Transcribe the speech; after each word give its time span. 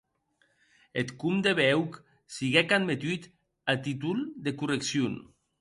Eth 1.01 1.13
comde 1.23 1.53
Beug 1.59 1.99
siguec 2.37 2.75
admetut 2.79 3.31
a 3.75 3.79
titol 3.85 4.27
de 4.49 4.59
correccion. 4.65 5.15